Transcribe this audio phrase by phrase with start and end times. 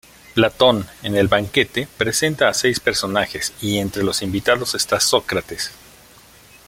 [0.33, 5.71] Platón en "El banquete" presenta a seis personajes, y entre los invitados está Sócrates.